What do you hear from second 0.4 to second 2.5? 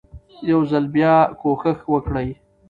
يو ځل بيا کوښښ وکړئ